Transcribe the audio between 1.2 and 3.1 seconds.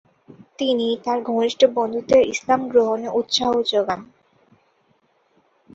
ঘনিষ্ঠ বন্ধুদের ইসলাম গ্রহণে